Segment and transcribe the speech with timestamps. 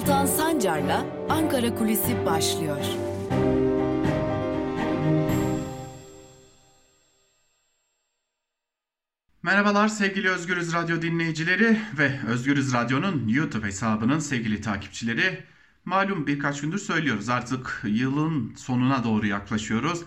[0.00, 2.84] Altan Sancar'la Ankara Kulisi başlıyor.
[9.42, 15.44] Merhabalar sevgili Özgürüz Radyo dinleyicileri ve Özgürüz Radyo'nun YouTube hesabının sevgili takipçileri.
[15.84, 20.02] Malum birkaç gündür söylüyoruz artık yılın sonuna doğru yaklaşıyoruz.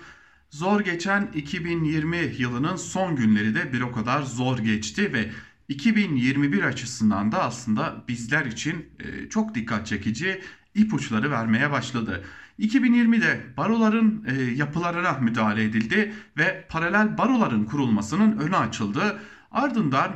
[0.49, 5.31] Zor geçen 2020 yılının son günleri de bir o kadar zor geçti ve
[5.73, 10.41] 2021 açısından da aslında bizler için e, çok dikkat çekici
[10.75, 12.23] ipuçları vermeye başladı.
[12.59, 19.19] 2020'de baroların e, yapılarına müdahale edildi ve paralel baroların kurulmasının önü açıldı.
[19.51, 20.11] Ardından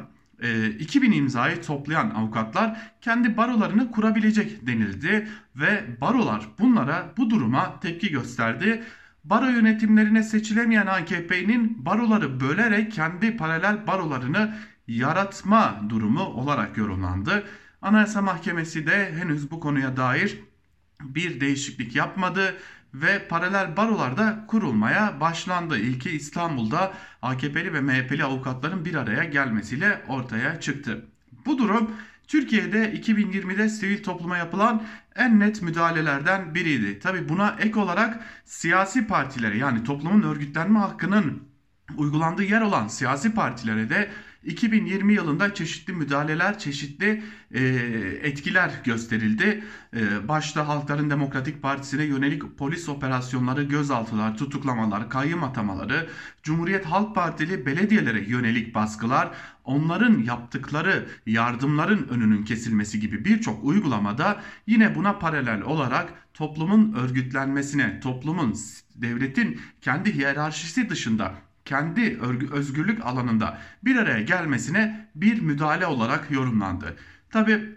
[0.79, 8.11] 2000 e, imzayı toplayan avukatlar kendi barolarını kurabilecek denildi ve barolar bunlara bu duruma tepki
[8.11, 8.83] gösterdi.
[9.23, 14.53] Baro yönetimlerine seçilemeyen AKP'nin baroları bölerek kendi paralel barolarını
[14.87, 17.43] yaratma durumu olarak yorumlandı.
[17.81, 20.39] Anayasa Mahkemesi de henüz bu konuya dair
[21.01, 22.57] bir değişiklik yapmadı
[22.93, 25.79] ve paralel barolarda kurulmaya başlandı.
[25.79, 31.05] İlki İstanbul'da AKP'li ve MHP'li avukatların bir araya gelmesiyle ortaya çıktı.
[31.45, 31.91] Bu durum
[32.27, 34.83] Türkiye'de 2020'de sivil topluma yapılan
[35.15, 36.99] en net müdahalelerden biriydi.
[36.99, 41.43] Tabi buna ek olarak siyasi partilere yani toplumun örgütlenme hakkının
[41.97, 44.09] uygulandığı yer olan siyasi partilere de
[44.47, 47.63] 2020 yılında çeşitli müdahaleler, çeşitli e,
[48.21, 49.63] etkiler gösterildi.
[49.95, 56.09] E, başta Halkların Demokratik Partisi'ne yönelik polis operasyonları, gözaltılar, tutuklamalar, kayyım atamaları,
[56.43, 59.31] Cumhuriyet Halk Partili belediyelere yönelik baskılar,
[59.63, 68.55] onların yaptıkları yardımların önünün kesilmesi gibi birçok uygulamada yine buna paralel olarak toplumun örgütlenmesine, toplumun,
[68.95, 72.19] devletin kendi hiyerarşisi dışında kendi
[72.51, 76.95] özgürlük alanında bir araya gelmesine bir müdahale olarak yorumlandı.
[77.29, 77.75] Tabi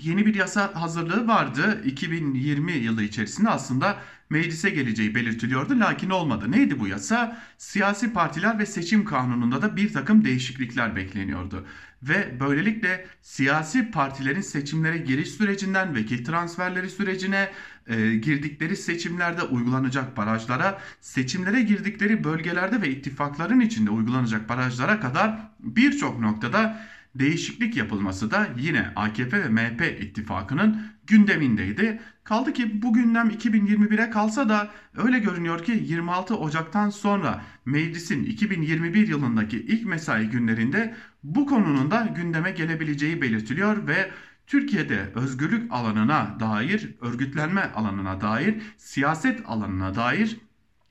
[0.00, 3.96] yeni bir yasa hazırlığı vardı 2020 yılı içerisinde aslında
[4.30, 6.52] meclise geleceği belirtiliyordu lakin olmadı.
[6.52, 7.42] Neydi bu yasa?
[7.58, 11.66] Siyasi partiler ve seçim kanununda da bir takım değişiklikler bekleniyordu.
[12.02, 17.50] Ve böylelikle siyasi partilerin seçimlere giriş sürecinden vekil transferleri sürecine
[17.86, 26.20] e, girdikleri seçimlerde uygulanacak barajlara, seçimlere girdikleri bölgelerde ve ittifakların içinde uygulanacak barajlara kadar birçok
[26.20, 26.82] noktada
[27.14, 32.00] değişiklik yapılması da yine AKP ve MHP ittifakının gündemindeydi.
[32.24, 39.08] Kaldı ki bu gündem 2021'e kalsa da öyle görünüyor ki 26 Ocak'tan sonra meclisin 2021
[39.08, 44.10] yılındaki ilk mesai günlerinde bu konunun da gündeme gelebileceği belirtiliyor ve
[44.50, 50.36] Türkiye'de özgürlük alanına dair, örgütlenme alanına dair, siyaset alanına dair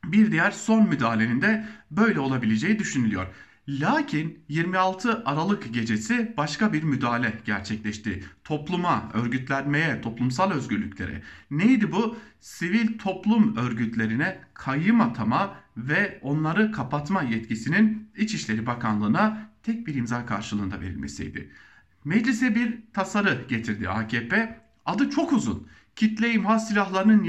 [0.05, 3.27] bir diğer son müdahalenin de böyle olabileceği düşünülüyor.
[3.67, 8.23] Lakin 26 Aralık gecesi başka bir müdahale gerçekleşti.
[8.43, 11.21] Topluma, örgütlenmeye, toplumsal özgürlüklere.
[11.51, 12.17] Neydi bu?
[12.39, 20.81] Sivil toplum örgütlerine kayyım atama ve onları kapatma yetkisinin İçişleri Bakanlığı'na tek bir imza karşılığında
[20.81, 21.51] verilmesiydi.
[22.05, 24.59] Meclise bir tasarı getirdi AKP.
[24.85, 25.67] Adı çok uzun.
[25.95, 27.23] Kitle imha silahlarının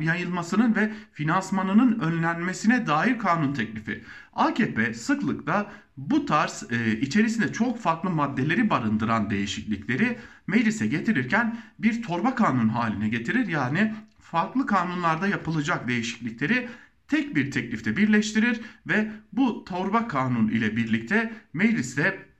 [0.00, 4.04] yayılmasının ve finansmanının önlenmesine dair kanun teklifi.
[4.32, 12.34] AKP sıklıkla bu tarz e, içerisinde çok farklı maddeleri barındıran değişiklikleri meclise getirirken bir torba
[12.34, 13.46] kanun haline getirir.
[13.46, 16.68] Yani farklı kanunlarda yapılacak değişiklikleri
[17.08, 22.33] tek bir teklifte birleştirir ve bu torba kanun ile birlikte mecliste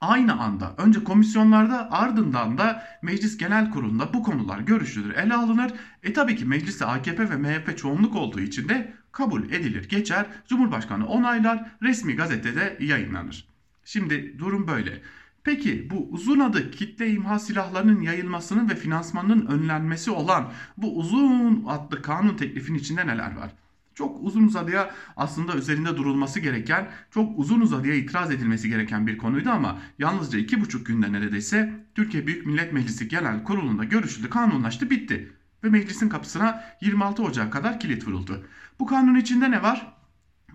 [0.00, 5.72] aynı anda önce komisyonlarda ardından da meclis genel kurulunda bu konular görüşülür, ele alınır.
[6.02, 10.26] E tabii ki mecliste AKP ve MHP çoğunluk olduğu için de kabul edilir, geçer.
[10.48, 13.48] Cumhurbaşkanı onaylar, resmi gazetede yayınlanır.
[13.84, 15.02] Şimdi durum böyle.
[15.44, 22.02] Peki bu uzun adı kitle imha silahlarının yayılmasının ve finansmanının önlenmesi olan bu uzun adlı
[22.02, 23.50] kanun teklifinin içinde neler var?
[23.98, 29.50] Çok uzun uzadıya aslında üzerinde durulması gereken, çok uzun uzadıya itiraz edilmesi gereken bir konuydu
[29.50, 35.32] ama yalnızca iki buçuk günde neredeyse Türkiye Büyük Millet Meclisi Genel Kurulu'nda görüşüldü, kanunlaştı, bitti.
[35.64, 38.46] Ve meclisin kapısına 26 Ocak kadar kilit vuruldu.
[38.80, 39.94] Bu kanun içinde ne var?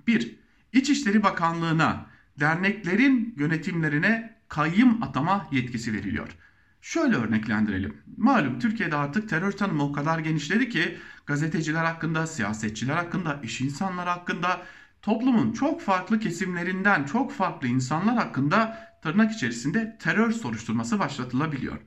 [0.07, 0.39] 1.
[0.73, 2.05] İçişleri Bakanlığı'na
[2.39, 6.37] derneklerin yönetimlerine kayyım atama yetkisi veriliyor.
[6.83, 8.03] Şöyle örneklendirelim.
[8.17, 14.09] Malum Türkiye'de artık terör tanımı o kadar genişledi ki gazeteciler hakkında, siyasetçiler hakkında, iş insanları
[14.09, 14.65] hakkında,
[15.01, 21.79] toplumun çok farklı kesimlerinden çok farklı insanlar hakkında tırnak içerisinde terör soruşturması başlatılabiliyor.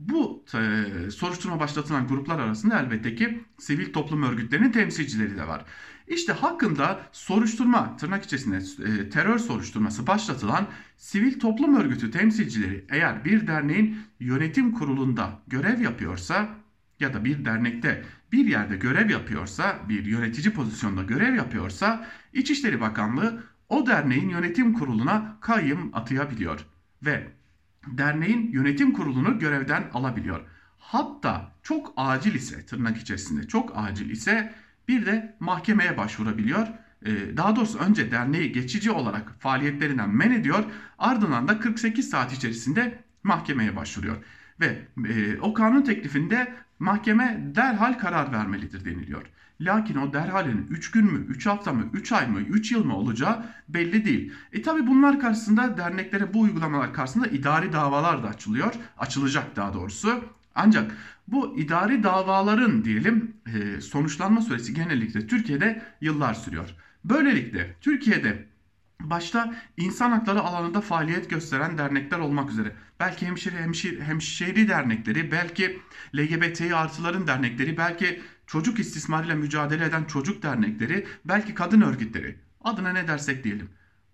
[0.00, 5.64] Bu e, soruşturma başlatılan gruplar arasında elbette ki sivil toplum örgütlerinin temsilcileri de var.
[6.08, 10.66] İşte hakkında soruşturma tırnak içerisinde e, terör soruşturması başlatılan
[10.96, 16.48] sivil toplum örgütü temsilcileri eğer bir derneğin yönetim kurulunda görev yapıyorsa
[17.00, 23.42] ya da bir dernekte bir yerde görev yapıyorsa, bir yönetici pozisyonda görev yapıyorsa İçişleri Bakanlığı
[23.68, 26.66] o derneğin yönetim kuruluna kayyım atayabiliyor
[27.02, 27.39] ve
[27.86, 30.40] derneğin yönetim kurulunu görevden alabiliyor.
[30.78, 34.54] Hatta çok acil ise tırnak içerisinde çok acil ise
[34.88, 36.66] bir de mahkemeye başvurabiliyor.
[37.06, 40.64] Ee, daha doğrusu önce derneği geçici olarak faaliyetlerinden men ediyor
[40.98, 44.16] ardından da 48 saat içerisinde mahkemeye başvuruyor.
[44.60, 44.78] Ve
[45.08, 49.22] e, o kanun teklifinde mahkeme derhal karar vermelidir deniliyor.
[49.60, 52.96] Lakin o derhalin 3 gün mü, 3 hafta mı, 3 ay mı, 3 yıl mı
[52.96, 54.32] olacağı belli değil.
[54.52, 58.74] E tabi bunlar karşısında derneklere bu uygulamalar karşısında idari davalar da açılıyor.
[58.98, 60.24] Açılacak daha doğrusu.
[60.54, 60.96] Ancak
[61.28, 66.74] bu idari davaların diyelim e, sonuçlanma süresi genellikle Türkiye'de yıllar sürüyor.
[67.04, 68.49] Böylelikle Türkiye'de
[69.00, 75.78] başta insan hakları alanında faaliyet gösteren dernekler olmak üzere belki hemşire hemşire hemşehri dernekleri, belki
[76.14, 83.08] LGBT artıların dernekleri, belki çocuk istismarıyla mücadele eden çocuk dernekleri, belki kadın örgütleri adına ne
[83.08, 83.68] dersek diyelim.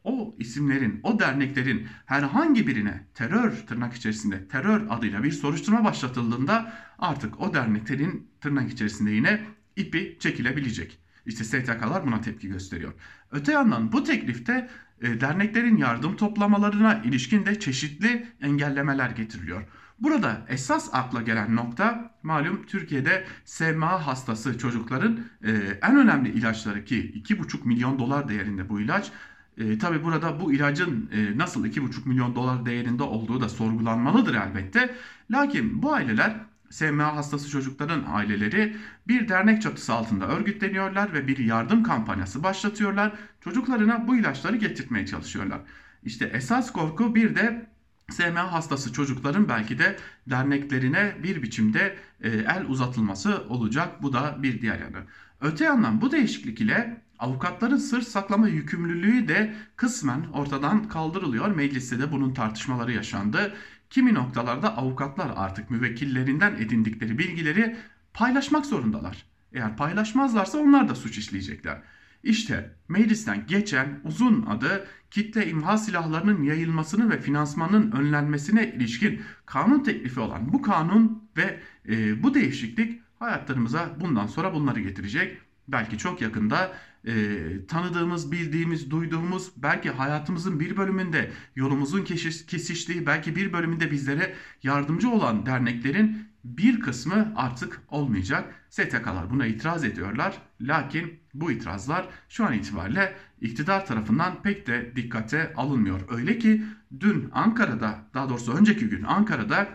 [0.04, 7.40] O isimlerin, o derneklerin herhangi birine terör tırnak içerisinde terör adıyla bir soruşturma başlatıldığında artık
[7.40, 9.40] o derneklerin tırnak içerisinde yine
[9.76, 10.98] ipi çekilebilecek.
[11.26, 12.92] İşte STK'lar buna tepki gösteriyor.
[13.30, 14.68] Öte yandan bu teklifte
[15.02, 19.62] e, derneklerin yardım toplamalarına ilişkin de çeşitli engellemeler getiriliyor.
[19.98, 25.52] Burada esas akla gelen nokta malum Türkiye'de SMA hastası çocukların e,
[25.82, 29.12] en önemli ilaçları ki 2,5 milyon dolar değerinde bu ilaç.
[29.58, 34.94] E, Tabi burada bu ilacın e, nasıl 2,5 milyon dolar değerinde olduğu da sorgulanmalıdır elbette.
[35.30, 36.36] Lakin bu aileler
[36.70, 38.76] SMA hastası çocukların aileleri
[39.08, 43.12] bir dernek çatısı altında örgütleniyorlar ve bir yardım kampanyası başlatıyorlar.
[43.40, 45.60] Çocuklarına bu ilaçları getirtmeye çalışıyorlar.
[46.02, 47.66] İşte esas korku bir de
[48.10, 49.96] SMA hastası çocukların belki de
[50.26, 54.02] derneklerine bir biçimde e, el uzatılması olacak.
[54.02, 55.04] Bu da bir diğer yanı.
[55.40, 61.48] Öte yandan bu değişiklik ile avukatların sır saklama yükümlülüğü de kısmen ortadan kaldırılıyor.
[61.48, 63.54] Mecliste de bunun tartışmaları yaşandı.
[63.90, 67.76] Kimi noktalarda avukatlar artık müvekkillerinden edindikleri bilgileri
[68.14, 69.24] paylaşmak zorundalar.
[69.52, 71.82] Eğer paylaşmazlarsa onlar da suç işleyecekler.
[72.22, 80.20] İşte meclisten geçen uzun adı kitle imha silahlarının yayılmasını ve finansmanın önlenmesine ilişkin kanun teklifi
[80.20, 85.38] olan bu kanun ve e, bu değişiklik hayatlarımıza bundan sonra bunları getirecek.
[85.68, 86.72] Belki çok yakında
[87.06, 92.04] e, tanıdığımız, bildiğimiz, duyduğumuz, belki hayatımızın bir bölümünde yolumuzun
[92.48, 98.54] kesiştiği, belki bir bölümünde bizlere yardımcı olan derneklerin bir kısmı artık olmayacak.
[98.70, 100.38] STK'lar buna itiraz ediyorlar.
[100.60, 106.00] Lakin bu itirazlar şu an itibariyle iktidar tarafından pek de dikkate alınmıyor.
[106.10, 106.62] Öyle ki
[107.00, 109.68] dün Ankara'da, daha doğrusu önceki gün Ankara'da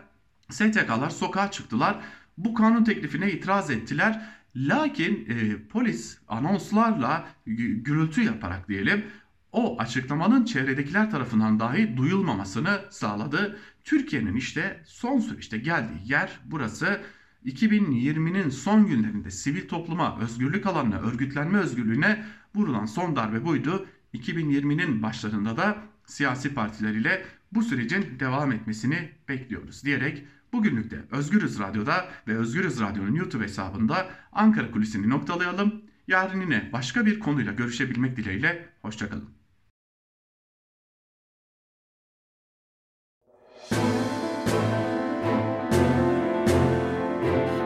[0.50, 2.00] STK'lar sokağa çıktılar.
[2.38, 4.22] Bu kanun teklifine itiraz ettiler
[4.56, 9.06] Lakin e, polis anonslarla gürültü yaparak diyelim
[9.52, 13.60] o açıklamanın çevredekiler tarafından dahi duyulmamasını sağladı.
[13.84, 17.02] Türkiye'nin işte son süreçte geldiği yer burası.
[17.46, 22.26] 2020'nin son günlerinde sivil topluma, özgürlük alanına, örgütlenme özgürlüğüne
[22.56, 23.88] vurulan son darbe buydu.
[24.14, 31.60] 2020'nin başlarında da siyasi partiler ile bu sürecin devam etmesini bekliyoruz diyerek Bugünlük de Özgürüz
[31.60, 35.82] Radyo'da ve Özgürüz Radyo'nun YouTube hesabında Ankara Kulisi'ni noktalayalım.
[36.08, 38.70] Yarın yine başka bir konuyla görüşebilmek dileğiyle.
[38.82, 39.30] Hoşçakalın.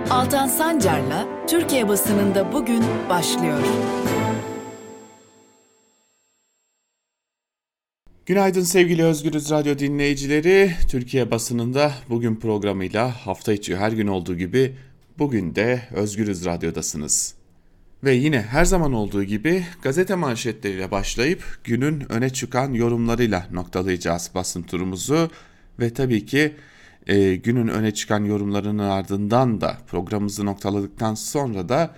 [0.10, 3.60] Altan Sancar'la Türkiye basınında bugün başlıyor.
[8.25, 10.72] Günaydın sevgili Özgürüz Radyo dinleyicileri.
[10.89, 14.75] Türkiye basınında bugün programıyla hafta içi her gün olduğu gibi
[15.17, 17.36] bugün de Özgürüz Radyo'dasınız.
[18.03, 24.63] Ve yine her zaman olduğu gibi gazete manşetleriyle başlayıp günün öne çıkan yorumlarıyla noktalayacağız basın
[24.63, 25.29] turumuzu.
[25.79, 26.55] Ve tabii ki
[27.08, 31.96] e, günün öne çıkan yorumlarının ardından da programımızı noktaladıktan sonra da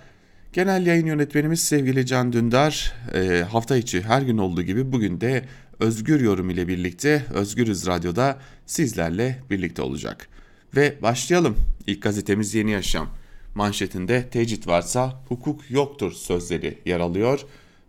[0.52, 5.44] Genel yayın yönetmenimiz sevgili Can Dündar e, hafta içi her gün olduğu gibi bugün de
[5.80, 10.28] Özgür Yorum ile birlikte Özgürüz Radyo'da sizlerle birlikte olacak.
[10.76, 11.56] Ve başlayalım.
[11.86, 13.08] İlk gazetemiz Yeni Yaşam.
[13.54, 17.40] Manşetinde tecrit varsa hukuk yoktur sözleri yer alıyor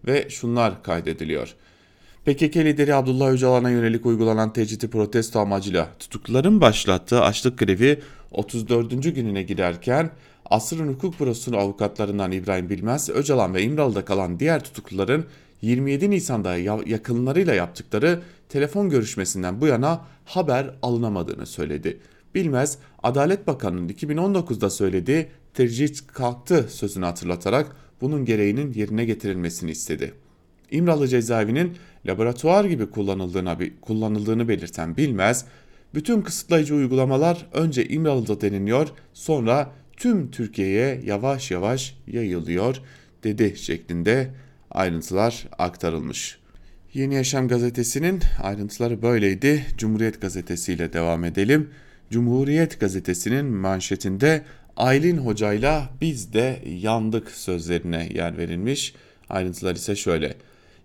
[0.08, 1.56] ve şunlar kaydediliyor.
[2.26, 9.16] PKK lideri Abdullah Öcalan'a yönelik uygulanan tecriti protesto amacıyla tutukluların başlattığı açlık grevi 34.
[9.16, 10.12] gününe giderken
[10.46, 15.26] Asrın Hukuk Bürosu'nun avukatlarından İbrahim Bilmez, Öcalan ve İmralı'da kalan diğer tutukluların
[15.62, 22.00] 27 Nisan'da yakınlarıyla yaptıkları telefon görüşmesinden bu yana haber alınamadığını söyledi.
[22.36, 30.14] Bilmez, Adalet Bakanı'nın 2019'da söylediği tercih kalktı sözünü hatırlatarak bunun gereğinin yerine getirilmesini istedi.
[30.72, 35.46] İmralı cezaevinin laboratuvar gibi kullanıldığını, kullanıldığını belirten Bilmez,
[35.94, 42.82] bütün kısıtlayıcı uygulamalar önce İmralı'da deniliyor, sonra tüm Türkiye'ye yavaş yavaş yayılıyor
[43.24, 44.30] dedi şeklinde
[44.72, 46.40] ayrıntılar aktarılmış.
[46.94, 49.66] Yeni Yaşam gazetesinin ayrıntıları böyleydi.
[49.78, 51.70] Cumhuriyet gazetesiyle devam edelim.
[52.12, 54.44] Cumhuriyet gazetesinin manşetinde
[54.78, 58.94] Aylin Hoca'yla biz de yandık sözlerine yer verilmiş.
[59.30, 60.36] Ayrıntılar ise şöyle.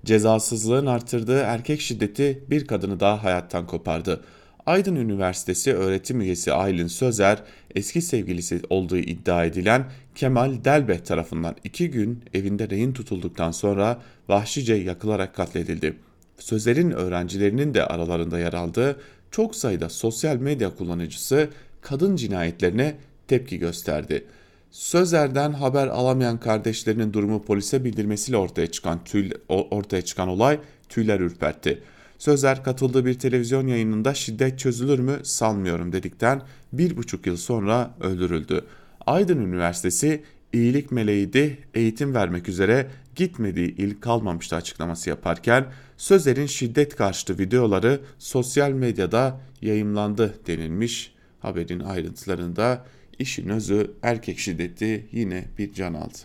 [0.05, 4.25] Cezasızlığın arttırdığı erkek şiddeti bir kadını daha hayattan kopardı.
[4.67, 7.43] Aydın Üniversitesi öğretim üyesi Aylin Sözer,
[7.75, 14.75] eski sevgilisi olduğu iddia edilen Kemal Delbet tarafından iki gün evinde rehin tutulduktan sonra vahşice
[14.75, 15.97] yakılarak katledildi.
[16.39, 21.49] Sözer'in öğrencilerinin de aralarında yer aldığı çok sayıda sosyal medya kullanıcısı
[21.81, 22.97] kadın cinayetlerine
[23.29, 24.25] tepki gösterdi.
[24.71, 31.83] Sözer'den haber alamayan kardeşlerinin durumu polise bildirmesiyle ortaya çıkan tüy, ortaya çıkan olay tüyler ürpertti.
[32.19, 36.43] Sözer katıldığı bir televizyon yayınında şiddet çözülür mü sanmıyorum dedikten
[36.73, 38.65] bir buçuk yıl sonra öldürüldü.
[39.07, 45.67] Aydın Üniversitesi iyilik meleğiydi, eğitim vermek üzere gitmediği il kalmamıştı açıklaması yaparken
[45.97, 51.15] Sözer'in şiddet karşıtı videoları sosyal medyada yayımlandı denilmiş.
[51.41, 52.85] Haberin ayrıntılarında
[53.19, 56.19] işin özü erkek şiddeti yine bir can aldı.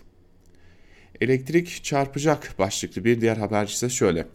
[1.21, 4.27] Elektrik çarpacak başlıklı bir diğer haber ise şöyle.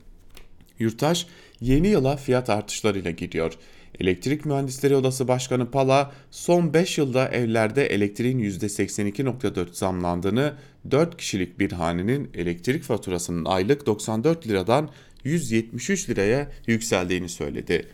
[0.79, 1.27] Yurttaş
[1.61, 3.53] yeni yıla fiyat artışlarıyla gidiyor.
[4.01, 10.55] Elektrik Mühendisleri Odası Başkanı Pala son 5 yılda evlerde elektriğin %82.4 zamlandığını,
[10.91, 14.91] 4 kişilik bir hanenin elektrik faturasının aylık 94 liradan
[15.25, 17.89] 173 liraya yükseldiğini söyledi.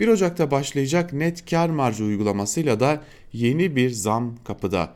[0.00, 4.94] 1 Ocak'ta başlayacak net kar marjı uygulamasıyla da yeni bir zam kapıda.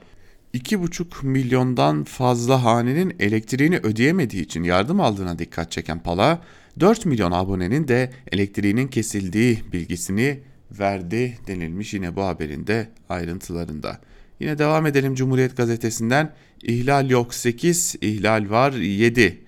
[0.55, 6.43] 2,5 milyondan fazla hanenin elektriğini ödeyemediği için yardım aldığına dikkat çeken Pala,
[6.80, 10.40] 4 milyon abonenin de elektriğinin kesildiği bilgisini
[10.71, 14.00] verdi denilmiş yine bu haberin de ayrıntılarında.
[14.40, 16.33] Yine devam edelim Cumhuriyet Gazetesi'nden.
[16.62, 19.45] İhlal yok 8, ihlal var 7.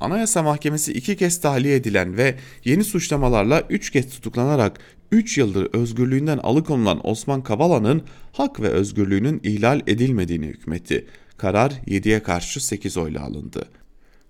[0.00, 4.78] Anayasa Mahkemesi iki kez tahliye edilen ve yeni suçlamalarla 3 kez tutuklanarak
[5.12, 8.02] 3 yıldır özgürlüğünden alıkonulan Osman Kavala'nın
[8.32, 11.06] hak ve özgürlüğünün ihlal edilmediğini hükmetti.
[11.36, 13.68] Karar 7'ye karşı 8 oyla alındı.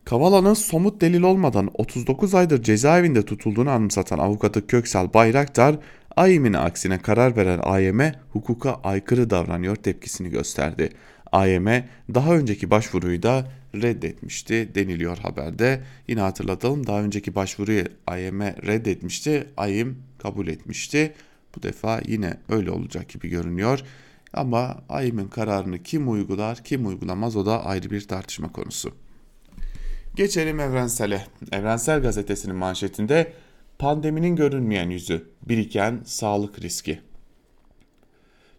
[0.07, 5.77] Kavala'nın somut delil olmadan 39 aydır cezaevinde tutulduğunu anımsatan avukatı Köksal Bayraktar,
[6.17, 8.01] AYM'in aksine karar veren AYM
[8.33, 10.91] hukuka aykırı davranıyor tepkisini gösterdi.
[11.33, 11.67] AYM
[12.15, 15.83] daha önceki başvuruyu da reddetmişti deniliyor haberde.
[16.09, 21.15] Yine hatırlatalım daha önceki başvuruyu AYM reddetmişti, AYM kabul etmişti.
[21.57, 23.81] Bu defa yine öyle olacak gibi görünüyor.
[24.33, 29.06] Ama AYM'in kararını kim uygular, kim uygulamaz o da ayrı bir tartışma konusu.
[30.17, 31.27] Geçelim Evrensel'e.
[31.53, 33.33] Evrensel Gazetesi'nin manşetinde
[33.79, 37.01] pandeminin görünmeyen yüzü, biriken sağlık riski.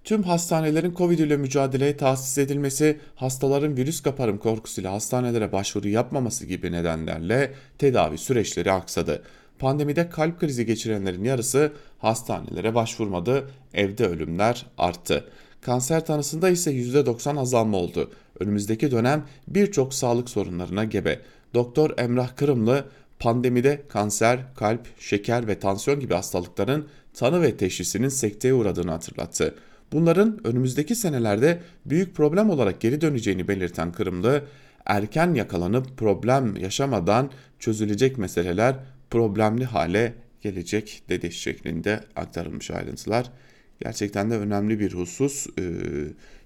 [0.03, 6.71] Tüm hastanelerin Covid ile mücadeleye tahsis edilmesi, hastaların virüs kaparım korkusuyla hastanelere başvuru yapmaması gibi
[6.71, 9.23] nedenlerle tedavi süreçleri aksadı.
[9.59, 15.29] Pandemide kalp krizi geçirenlerin yarısı hastanelere başvurmadı, evde ölümler arttı.
[15.61, 18.11] Kanser tanısında ise %90 azalma oldu.
[18.39, 21.19] Önümüzdeki dönem birçok sağlık sorunlarına gebe.
[21.57, 22.85] Doktor Emrah Kırımlı
[23.19, 29.55] pandemide kanser, kalp, şeker ve tansiyon gibi hastalıkların tanı ve teşhisinin sekteye uğradığını hatırlattı.
[29.91, 34.43] Bunların önümüzdeki senelerde büyük problem olarak geri döneceğini belirten Kırımlı,
[34.85, 38.75] erken yakalanıp problem yaşamadan çözülecek meseleler
[39.11, 43.31] problemli hale gelecek dedi şeklinde aktarılmış ayrıntılar.
[43.79, 45.47] Gerçekten de önemli bir husus.
[45.59, 45.63] Ee,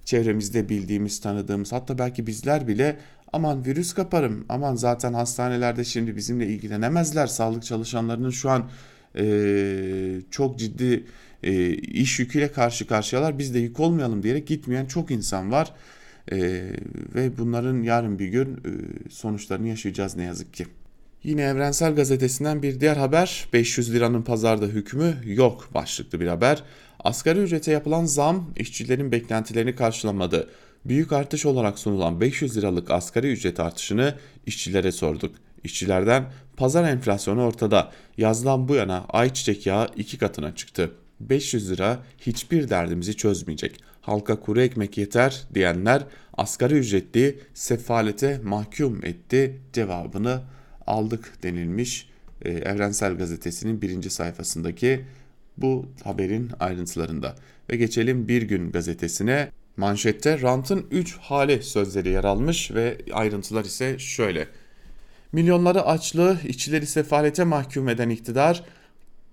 [0.05, 2.97] çevremizde bildiğimiz, tanıdığımız hatta belki bizler bile
[3.33, 7.27] aman virüs kaparım, aman zaten hastanelerde şimdi bizimle ilgilenemezler.
[7.27, 8.69] Sağlık çalışanlarının şu an
[9.17, 11.03] e, çok ciddi
[11.43, 13.39] e, iş yüküyle karşı karşıyalar.
[13.39, 15.73] Biz de yük olmayalım diyerek gitmeyen çok insan var.
[16.31, 16.38] E,
[17.15, 18.69] ve bunların yarın bir gün e,
[19.09, 20.65] sonuçlarını yaşayacağız ne yazık ki.
[21.23, 26.63] Yine Evrensel Gazetesi'nden bir diğer haber 500 liranın pazarda hükmü yok başlıklı bir haber.
[27.00, 30.50] Asgari ücrete yapılan zam işçilerin beklentilerini karşılamadı.
[30.85, 35.35] Büyük artış olarak sunulan 500 liralık asgari ücret artışını işçilere sorduk.
[35.63, 36.25] İşçilerden
[36.57, 37.91] pazar enflasyonu ortada.
[38.17, 40.91] Yazdan bu yana ayçiçek yağı iki katına çıktı.
[41.19, 43.79] 500 lira hiçbir derdimizi çözmeyecek.
[44.01, 50.41] Halka kuru ekmek yeter diyenler asgari ücretli sefalete mahkum etti cevabını
[50.88, 52.09] aldık denilmiş
[52.41, 55.05] e, Evrensel Gazetesi'nin birinci sayfasındaki
[55.57, 57.35] bu haberin ayrıntılarında.
[57.69, 59.51] Ve geçelim Bir Gün gazetesine.
[59.77, 64.47] Manşette rantın 3 hali sözleri yer almış ve ayrıntılar ise şöyle.
[65.31, 68.63] Milyonları açlığı, içleri sefalete mahkum eden iktidar,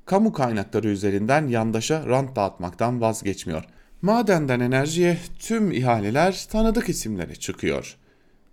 [0.06, 3.64] kamu kaynakları üzerinden yandaşa rant dağıtmaktan vazgeçmiyor.
[4.02, 7.96] Madenden enerjiye tüm ihaleler tanıdık isimlere çıkıyor.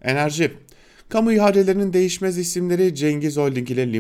[0.02, 0.52] Enerji
[1.10, 3.94] Kamu ihalelerinin değişmez isimleri Cengiz Holding ile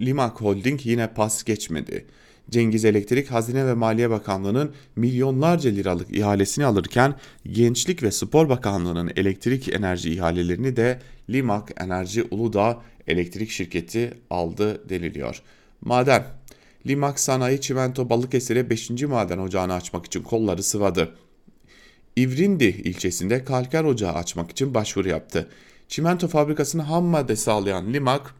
[0.00, 2.06] Limak Holding yine pas geçmedi.
[2.50, 7.14] Cengiz Elektrik Hazine ve Maliye Bakanlığı'nın milyonlarca liralık ihalesini alırken
[7.52, 11.00] Gençlik ve Spor Bakanlığı'nın elektrik enerji ihalelerini de
[11.30, 15.42] Limak Enerji Uludağ Elektrik Şirketi aldı deniliyor.
[15.80, 16.24] Maden
[16.86, 18.90] Limak Sanayi Çimento Balıkesir'e 5.
[18.90, 21.14] maden ocağını açmak için kolları sıvadı.
[22.16, 25.48] İvrindi ilçesinde kalker ocağı açmak için başvuru yaptı.
[25.88, 28.34] Çimento fabrikasını ham madde sağlayan Limak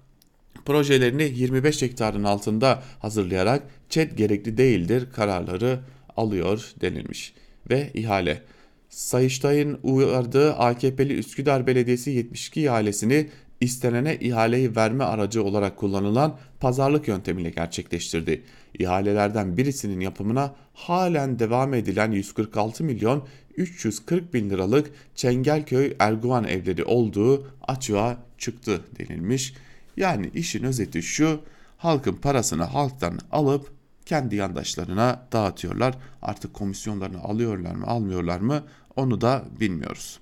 [0.66, 5.80] projelerini 25 hektarın altında hazırlayarak ÇED gerekli değildir kararları
[6.16, 7.34] alıyor denilmiş.
[7.70, 8.42] Ve ihale.
[8.88, 13.28] Sayıştay'ın uyardığı AKP'li Üsküdar Belediyesi 72 ihalesini
[13.60, 18.42] istenene ihaleyi verme aracı olarak kullanılan pazarlık yöntemiyle gerçekleştirdi.
[18.78, 27.46] İhalelerden birisinin yapımına halen devam edilen 146 milyon 340 bin liralık Çengelköy Erguvan evleri olduğu
[27.68, 29.54] açığa çıktı denilmiş.
[29.96, 31.40] Yani işin özeti şu
[31.76, 33.70] halkın parasını halktan alıp
[34.06, 35.94] kendi yandaşlarına dağıtıyorlar.
[36.22, 38.64] Artık komisyonlarını alıyorlar mı almıyorlar mı
[38.96, 40.20] onu da bilmiyoruz.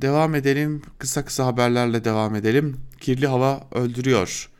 [0.00, 0.82] Devam edelim.
[0.98, 2.80] Kısa kısa haberlerle devam edelim.
[3.00, 4.50] Kirli hava öldürüyor.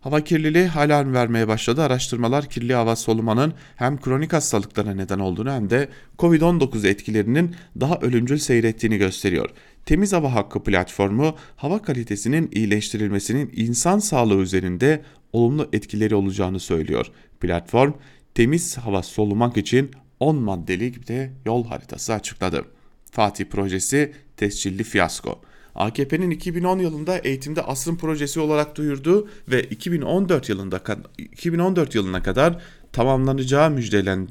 [0.00, 1.82] Hava kirliliği alarm vermeye başladı.
[1.82, 8.38] Araştırmalar kirli hava solumanın hem kronik hastalıklara neden olduğunu hem de Covid-19 etkilerinin daha ölümcül
[8.38, 9.50] seyrettiğini gösteriyor.
[9.88, 15.02] Temiz Hava Hakkı platformu hava kalitesinin iyileştirilmesinin insan sağlığı üzerinde
[15.32, 17.06] olumlu etkileri olacağını söylüyor.
[17.40, 17.92] Platform
[18.34, 22.64] temiz hava solumak için 10 maddelik de yol haritası açıkladı.
[23.10, 25.40] Fatih projesi tescilli fiyasko.
[25.74, 30.80] AKP'nin 2010 yılında eğitimde asrın projesi olarak duyurduğu ve 2014 yılında
[31.18, 33.70] 2014 yılına kadar tamamlanacağı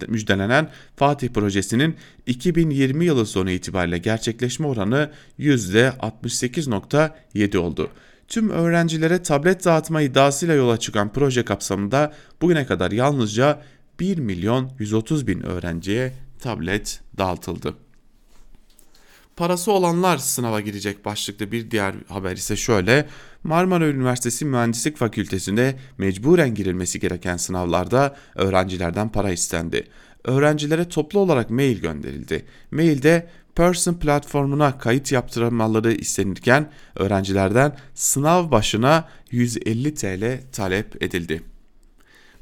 [0.08, 7.90] müjdelenen Fatih projesinin 2020 yılı sonu itibariyle gerçekleşme oranı %68.7 oldu.
[8.28, 13.62] Tüm öğrencilere tablet dağıtma iddiasıyla yola çıkan proje kapsamında bugüne kadar yalnızca
[14.00, 17.74] 1 milyon 130 bin öğrenciye tablet dağıtıldı.
[19.38, 23.08] Parası olanlar sınava girecek başlıklı bir diğer haber ise şöyle.
[23.48, 29.88] Marmara Üniversitesi Mühendislik Fakültesi'nde mecburen girilmesi gereken sınavlarda öğrencilerden para istendi.
[30.24, 32.46] Öğrencilere toplu olarak mail gönderildi.
[32.72, 41.44] Mailde Person platformuna kayıt yaptırmaları istenirken öğrencilerden sınav başına 150 TL talep edildi.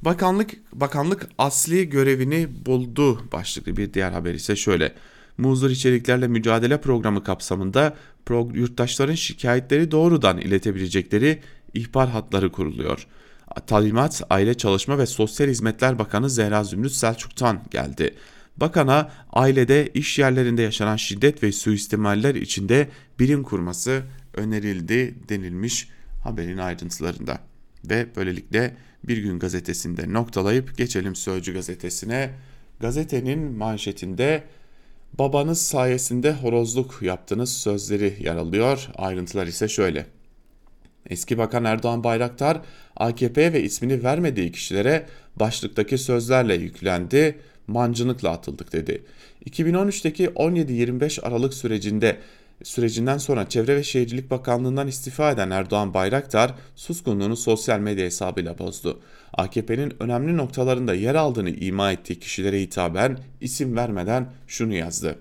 [0.01, 4.93] Bakanlık bakanlık asli görevini buldu başlıklı bir diğer haber ise şöyle
[5.37, 7.95] muzur içeriklerle mücadele programı kapsamında
[8.29, 11.41] yurttaşların şikayetleri doğrudan iletebilecekleri
[11.73, 13.07] ihbar hatları kuruluyor.
[13.67, 18.15] Talimat Aile Çalışma ve Sosyal Hizmetler Bakanı Zehra Zümrüt Selçuk'tan geldi.
[18.57, 25.89] Bakana ailede iş yerlerinde yaşanan şiddet ve suistimaller içinde birim kurması önerildi denilmiş
[26.23, 27.39] haberin ayrıntılarında.
[27.89, 32.31] Ve böylelikle Bir Gün gazetesinde noktalayıp geçelim Sözcü gazetesine.
[32.79, 34.43] Gazetenin manşetinde
[35.19, 38.89] Babanız sayesinde horozluk yaptınız sözleri yer alıyor.
[38.95, 40.05] Ayrıntılar ise şöyle.
[41.09, 42.61] Eski Bakan Erdoğan Bayraktar
[42.95, 49.03] AKP ve ismini vermediği kişilere başlıktaki sözlerle yüklendi, mancınıkla atıldık dedi.
[49.49, 52.17] 2013'teki 17-25 Aralık sürecinde
[52.63, 58.99] sürecinden sonra Çevre ve Şehircilik Bakanlığı'ndan istifa eden Erdoğan Bayraktar suskunluğunu sosyal medya hesabıyla bozdu.
[59.33, 65.19] AKP'nin önemli noktalarında yer aldığını ima ettiği kişilere hitaben isim vermeden şunu yazdı.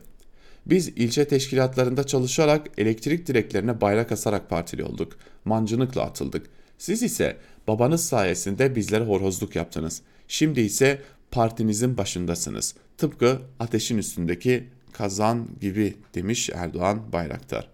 [0.67, 5.17] Biz ilçe teşkilatlarında çalışarak elektrik direklerine bayrak asarak partili olduk.
[5.45, 6.47] Mancınıkla atıldık.
[6.79, 7.37] Siz ise
[7.69, 10.03] babanız sayesinde bizlere horozluk yaptınız.
[10.29, 12.75] Şimdi ise partinizin başındasınız.
[12.99, 17.69] Tıpkı ateşin üstündeki kazan gibi demiş Erdoğan Bayraktar.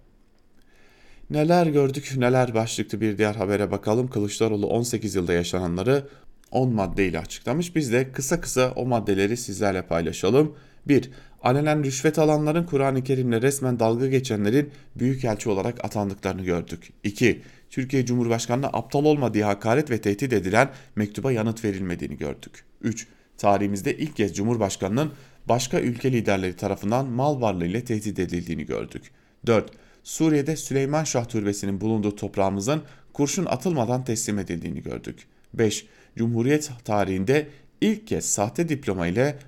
[1.31, 4.11] Neler gördük neler başlıklı bir diğer habere bakalım.
[4.11, 6.09] Kılıçdaroğlu 18 yılda yaşananları
[6.51, 7.77] 10 maddeyle açıklamış.
[7.77, 10.55] Biz de kısa kısa o maddeleri sizlerle paylaşalım.
[10.89, 11.11] 1.
[11.43, 16.93] Alenen rüşvet alanların Kur'an-ı Kerim'le resmen dalga geçenlerin büyükelçi olarak atandıklarını gördük.
[17.05, 17.43] 2.
[17.71, 22.65] Türkiye Cumhurbaşkanı'na aptal olma diye hakaret ve tehdit edilen mektuba yanıt verilmediğini gördük.
[22.81, 23.07] 3.
[23.39, 25.13] Tarihimizde ilk kez Cumhurbaşkanı'nın
[25.51, 29.03] başka ülke liderleri tarafından mal varlığıyla tehdit edildiğini gördük.
[29.47, 29.71] 4.
[30.05, 32.83] Suriye'de Süleyman Şah Türbesi'nin bulunduğu toprağımızın
[33.13, 35.19] kurşun atılmadan teslim edildiğini gördük.
[35.55, 35.87] 5.
[36.17, 37.49] Cumhuriyet tarihinde
[37.81, 39.39] ilk kez sahte diploma ile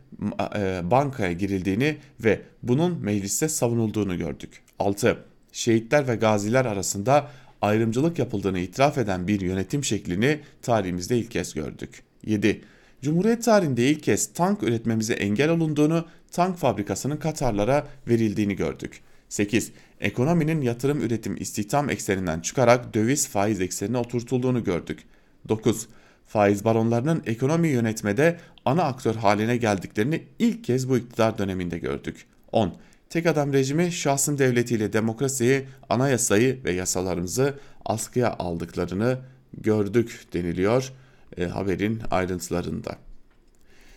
[0.56, 4.62] e, bankaya girildiğini ve bunun mecliste savunulduğunu gördük.
[4.78, 5.18] 6.
[5.52, 12.02] Şehitler ve gaziler arasında ayrımcılık yapıldığını itiraf eden bir yönetim şeklini tarihimizde ilk kez gördük.
[12.26, 12.60] 7.
[13.02, 19.00] Cumhuriyet tarihinde ilk kez tank üretmemize engel olunduğunu, tank fabrikasının Katarlara verildiğini gördük.
[19.28, 19.72] 8.
[20.00, 25.04] Ekonominin yatırım üretim istihdam ekseninden çıkarak döviz faiz eksenine oturtulduğunu gördük.
[25.48, 25.88] 9.
[26.26, 32.26] Faiz baronlarının ekonomi yönetmede ana aktör haline geldiklerini ilk kez bu iktidar döneminde gördük.
[32.52, 32.74] 10.
[33.10, 39.18] Tek adam rejimi şahsın devletiyle demokrasiyi, anayasayı ve yasalarımızı askıya aldıklarını
[39.60, 40.92] gördük deniliyor
[41.36, 42.96] e, haberin ayrıntılarında.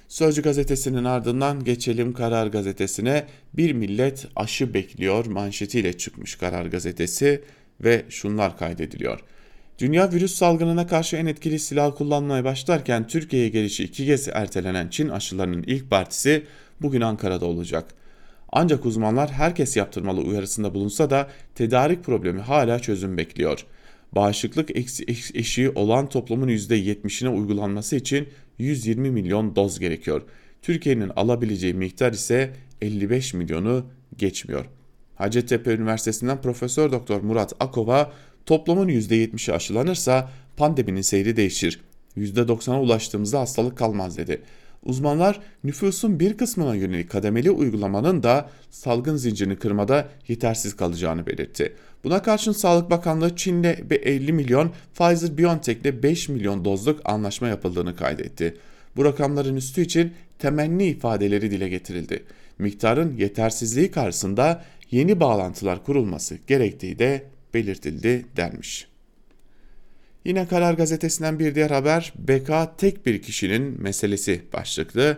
[0.08, 3.26] Sözcü gazetesinin ardından geçelim Karar gazetesine.
[3.54, 7.43] Bir millet aşı bekliyor manşetiyle çıkmış Karar gazetesi
[7.82, 9.19] ve şunlar kaydediliyor.
[9.80, 15.10] Dünya virüs salgınına karşı en etkili silah kullanmaya başlarken Türkiye'ye gelişi iki kez ertelenen Çin
[15.10, 16.43] aşılarının ilk partisi
[16.82, 17.86] bugün Ankara'da olacak.
[18.52, 23.65] Ancak uzmanlar herkes yaptırmalı uyarısında bulunsa da tedarik problemi hala çözüm bekliyor.
[24.15, 24.69] Bağışıklık
[25.36, 30.21] eşiği olan toplumun %70'ine uygulanması için 120 milyon doz gerekiyor.
[30.62, 33.86] Türkiye'nin alabileceği miktar ise 55 milyonu
[34.17, 34.65] geçmiyor.
[35.15, 38.13] Hacettepe Üniversitesi'nden Profesör Doktor Murat Akova
[38.45, 41.80] toplumun %70'i aşılanırsa pandeminin seyri değişir.
[42.17, 44.41] %90'a ulaştığımızda hastalık kalmaz dedi.
[44.84, 51.75] Uzmanlar nüfusun bir kısmına yönelik kademeli uygulamanın da salgın zincirini kırmada yetersiz kalacağını belirtti.
[52.06, 58.58] Buna karşın Sağlık Bakanlığı Çin'le 50 milyon, Pfizer-BioNTech'le 5 milyon dozluk anlaşma yapıldığını kaydetti.
[58.96, 62.24] Bu rakamların üstü için temenni ifadeleri dile getirildi.
[62.60, 68.88] Miktarın yetersizliği karşısında yeni bağlantılar kurulması gerektiği de belirtildi denmiş.
[70.26, 75.18] Yine Karar Gazetesi'nden bir diğer haber BK tek bir kişinin meselesi başlıklı.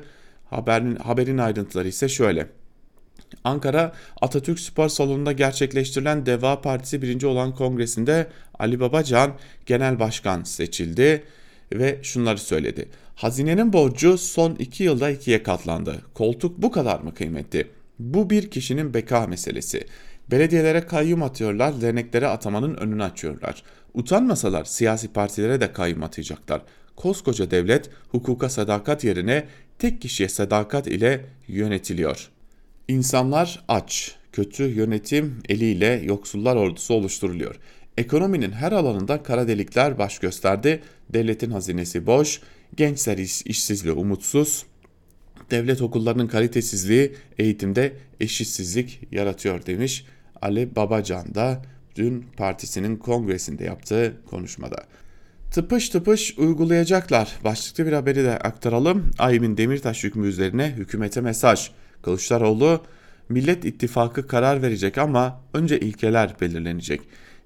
[0.49, 2.56] Haberin, haberin ayrıntıları ise şöyle.
[3.43, 8.27] Ankara Atatürk Spor Salonu'nda gerçekleştirilen Deva Partisi birinci olan kongresinde
[8.59, 9.33] Ali Babacan
[9.65, 11.23] genel başkan seçildi
[11.73, 12.89] ve şunları söyledi.
[13.15, 16.01] Hazinenin borcu son iki yılda ikiye katlandı.
[16.13, 17.67] Koltuk bu kadar mı kıymetli?
[17.99, 19.85] Bu bir kişinin beka meselesi.
[20.31, 23.63] Belediyelere kayyum atıyorlar, derneklere atamanın önünü açıyorlar.
[23.93, 26.61] Utanmasalar siyasi partilere de kayyum atacaklar.
[26.95, 29.45] Koskoca devlet hukuka sadakat yerine
[29.79, 32.29] tek kişiye sadakat ile yönetiliyor.
[32.87, 37.55] İnsanlar aç, kötü yönetim eliyle yoksullar ordusu oluşturuluyor.
[37.97, 40.81] Ekonominin her alanında kara delikler baş gösterdi.
[41.13, 42.41] Devletin hazinesi boş,
[42.75, 44.65] gençler iş, işsiz ve umutsuz.
[45.51, 50.05] Devlet okullarının kalitesizliği eğitimde eşitsizlik yaratıyor demiş
[50.41, 51.61] Ali Babacan da
[51.95, 54.83] dün partisinin kongresinde yaptığı konuşmada.
[55.51, 57.37] Tıpış tıpış uygulayacaklar.
[57.43, 59.11] Başlıklı bir haberi de aktaralım.
[59.17, 61.71] Aymin Demirtaş hükmü üzerine hükümete mesaj.
[62.07, 62.81] Kılıçdaroğlu
[63.29, 67.01] Millet İttifakı karar verecek ama önce ilkeler belirlenecek.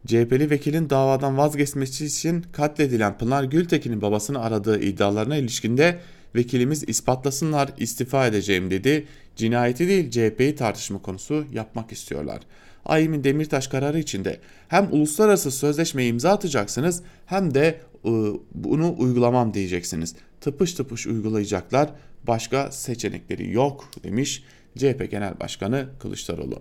[0.08, 6.00] CHP'li vekilin davadan vazgeçmesi için katledilen Pınar Gültekin'in babasını aradığı iddialarına ilişkinde
[6.36, 9.08] vekilimiz ispatlasınlar istifa edeceğim dedi.
[9.36, 12.42] Cinayeti değil CHP'yi tartışma konusu yapmak istiyorlar.
[12.86, 20.16] Aymin Demirtaş kararı içinde hem uluslararası sözleşmeye imza atacaksınız hem de ıı, bunu uygulamam diyeceksiniz.
[20.42, 21.90] Tıpış tıpış uygulayacaklar
[22.28, 24.44] başka seçenekleri yok demiş
[24.78, 26.60] CHP Genel Başkanı Kılıçdaroğlu.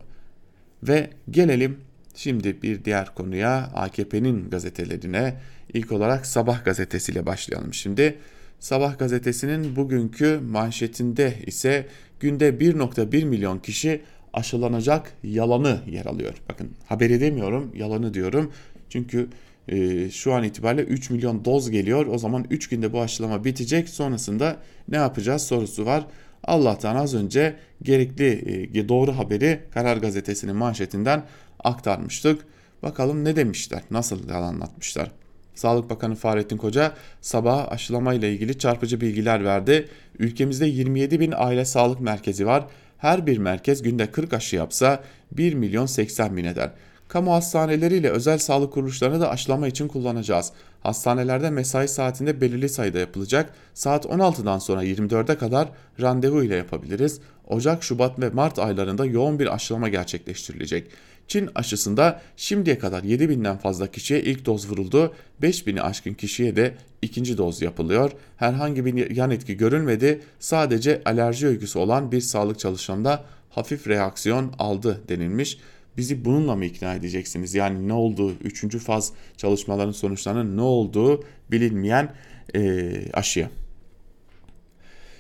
[0.83, 1.81] Ve gelelim
[2.15, 5.41] şimdi bir diğer konuya AKP'nin gazetelerine.
[5.75, 8.19] İlk olarak Sabah gazetesiyle başlayalım şimdi.
[8.59, 11.87] Sabah gazetesinin bugünkü manşetinde ise
[12.21, 16.35] günde 1.1 milyon kişi aşılanacak yalanı yer alıyor.
[16.49, 18.53] Bakın haberi demiyorum yalanı diyorum.
[18.89, 19.29] Çünkü
[19.71, 22.07] e, şu an itibariyle 3 milyon doz geliyor.
[22.07, 23.89] O zaman 3 günde bu aşılama bitecek.
[23.89, 24.57] Sonrasında
[24.89, 26.07] ne yapacağız sorusu var.
[26.45, 28.27] Allah'tan az önce gerekli
[28.75, 31.23] e, doğru haberi Karar Gazetesi'nin manşetinden
[31.65, 32.47] aktarmıştık.
[32.83, 35.11] Bakalım ne demişler, nasıl anlatmışlar.
[35.55, 39.89] Sağlık Bakanı Fahrettin Koca sabah aşılama ile ilgili çarpıcı bilgiler verdi.
[40.19, 42.67] Ülkemizde 27 bin aile sağlık merkezi var.
[42.99, 46.71] Her bir merkez günde 40 aşı yapsa 1 milyon 80 bin eder.
[47.11, 50.53] Kamu hastaneleriyle özel sağlık kuruluşlarını da aşılama için kullanacağız.
[50.83, 53.55] Hastanelerde mesai saatinde belirli sayıda yapılacak.
[53.75, 55.69] Saat 16'dan sonra 24'e kadar
[56.01, 57.21] randevu ile yapabiliriz.
[57.49, 60.91] Ocak, Şubat ve Mart aylarında yoğun bir aşılama gerçekleştirilecek.
[61.29, 65.15] Çin aşısında şimdiye kadar 7000'den fazla kişiye ilk doz vuruldu.
[65.43, 68.11] 5000'i aşkın kişiye de ikinci doz yapılıyor.
[68.37, 70.21] Herhangi bir yan etki görülmedi.
[70.39, 75.59] Sadece alerji öyküsü olan bir sağlık çalışanında hafif reaksiyon aldı denilmiş
[76.01, 77.55] bizi bununla mı ikna edeceksiniz?
[77.55, 82.15] Yani ne olduğu, üçüncü faz çalışmaların sonuçlarının ne olduğu bilinmeyen
[82.55, 83.51] e, aşıya.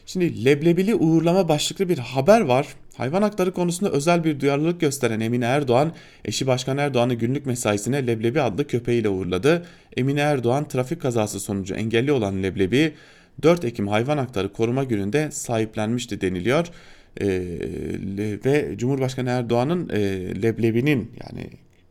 [0.06, 2.66] Şimdi leblebili uğurlama başlıklı bir haber var.
[2.96, 5.92] Hayvan hakları konusunda özel bir duyarlılık gösteren Emine Erdoğan,
[6.24, 9.66] eşi Başkan Erdoğan'ı günlük mesaisine Leblebi adlı köpeğiyle uğurladı.
[9.96, 12.92] Emine Erdoğan trafik kazası sonucu engelli olan Leblebi
[13.42, 16.66] 4 Ekim Hayvan Hakları Koruma Günü'nde sahiplenmişti deniliyor.
[17.20, 17.26] Ee,
[18.44, 20.00] ve Cumhurbaşkanı Erdoğan'ın e,
[20.42, 21.46] Leblebi'nin yani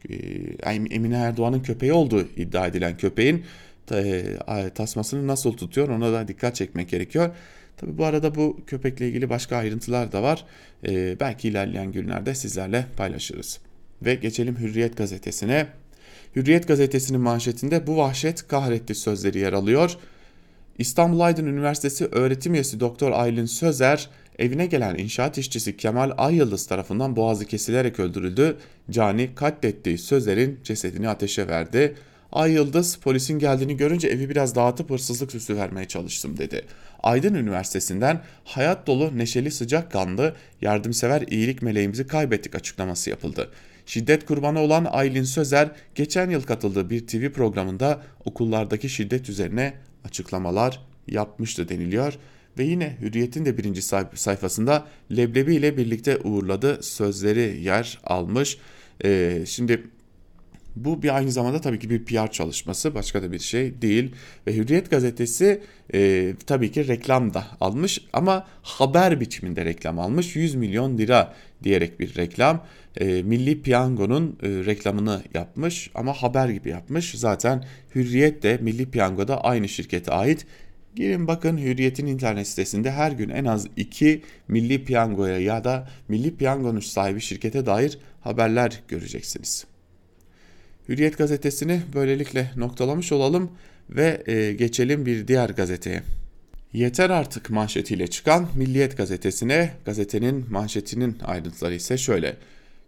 [0.09, 3.43] e, Emine Erdoğan'ın köpeği olduğu iddia edilen köpeğin
[3.91, 4.23] e,
[4.75, 7.29] tasmasını nasıl tutuyor ona da dikkat çekmek gerekiyor.
[7.79, 10.45] Tabi bu arada bu köpekle ilgili başka ayrıntılar da var.
[10.87, 13.59] Ee, belki ilerleyen günlerde sizlerle paylaşırız.
[14.01, 15.67] Ve geçelim Hürriyet gazetesine.
[16.35, 19.97] Hürriyet gazetesinin manşetinde bu vahşet kahretti sözleri yer alıyor.
[20.77, 27.15] İstanbul Aydın Üniversitesi öğretim üyesi Doktor Aylin Sözer evine gelen inşaat işçisi Kemal Ayyıldız tarafından
[27.15, 28.57] boğazı kesilerek öldürüldü.
[28.91, 31.95] Cani katlettiği Sözer'in cesedini ateşe verdi.
[32.31, 32.57] Ay
[33.01, 36.65] polisin geldiğini görünce evi biraz dağıtıp hırsızlık süsü vermeye çalıştım dedi.
[37.03, 43.49] Aydın Üniversitesi'nden hayat dolu, neşeli, sıcakkanlı, yardımsever iyilik meleğimizi kaybettik açıklaması yapıldı.
[43.85, 49.73] Şiddet kurbanı olan Aylin Sözer geçen yıl katıldığı bir TV programında okullardaki şiddet üzerine
[50.05, 52.13] açıklamalar yapmıştı deniliyor.
[52.59, 53.81] Ve yine Hürriyet'in de birinci
[54.15, 58.57] sayfasında Leblebi ile birlikte uğurladı sözleri yer almış.
[59.05, 59.83] Ee, şimdi
[60.75, 64.11] bu bir aynı zamanda tabii ki bir PR çalışması başka da bir şey değil.
[64.47, 65.61] Ve Hürriyet gazetesi
[65.93, 70.35] e, tabii ki reklam da almış ama haber biçiminde reklam almış.
[70.35, 72.65] 100 milyon lira diyerek bir reklam.
[72.97, 77.11] E, Milli Piyango'nun e, reklamını yapmış ama haber gibi yapmış.
[77.11, 80.45] Zaten Hürriyet de Milli Piyango'da aynı şirkete ait.
[80.99, 86.35] Girin bakın Hürriyet'in internet sitesinde her gün en az iki Milli Piyango'ya ya da Milli
[86.35, 89.65] Piyango'nun sahibi şirkete dair haberler göreceksiniz.
[90.89, 93.51] Hürriyet gazetesini böylelikle noktalamış olalım
[93.89, 96.03] ve e, geçelim bir diğer gazeteye.
[96.73, 102.37] Yeter artık manşetiyle çıkan Milliyet gazetesine gazetenin manşetinin ayrıntıları ise şöyle.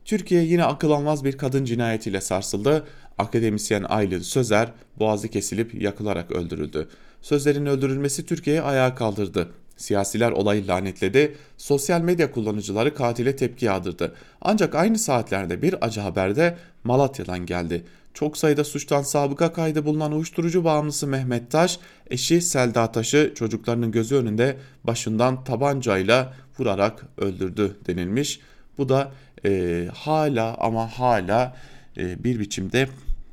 [0.05, 2.87] Türkiye yine akıl almaz bir kadın cinayetiyle sarsıldı.
[3.17, 6.87] Akademisyen Aylin Sözer boğazı kesilip yakılarak öldürüldü.
[7.21, 9.49] Sözlerin öldürülmesi Türkiye'yi ayağa kaldırdı.
[9.77, 14.15] Siyasiler olayı lanetledi, sosyal medya kullanıcıları katile tepki yağdırdı.
[14.41, 17.85] Ancak aynı saatlerde bir acı haber de Malatya'dan geldi.
[18.13, 21.79] Çok sayıda suçtan sabıka kaydı bulunan uyuşturucu bağımlısı Mehmet Taş,
[22.09, 28.39] eşi Selda Taş'ı çocuklarının gözü önünde başından tabancayla vurarak öldürdü denilmiş.
[28.77, 29.11] Bu da
[29.45, 31.55] e, hala ama hala
[31.97, 32.87] e, bir biçimde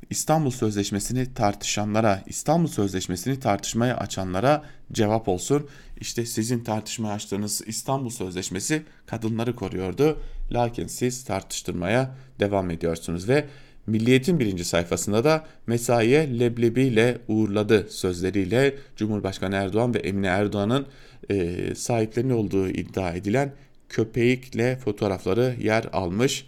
[0.09, 5.67] İstanbul Sözleşmesi'ni tartışanlara, İstanbul Sözleşmesi'ni tartışmaya açanlara cevap olsun.
[6.01, 10.21] İşte sizin tartışmaya açtığınız İstanbul Sözleşmesi kadınları koruyordu.
[10.51, 13.45] Lakin siz tartıştırmaya devam ediyorsunuz ve
[13.87, 20.87] Milliyet'in birinci sayfasında da mesaiye leblebiyle uğurladı sözleriyle Cumhurbaşkanı Erdoğan ve Emine Erdoğan'ın
[21.29, 23.53] e, sahiplerinin olduğu iddia edilen
[23.89, 26.45] köpekle fotoğrafları yer almış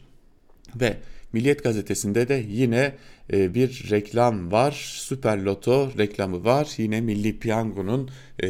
[0.76, 0.98] ve
[1.34, 2.96] Milliyet gazetesinde de yine
[3.34, 4.72] e, bir reklam var.
[4.98, 6.70] Süper Loto reklamı var.
[6.78, 8.48] Yine Milli Piyango'nun e,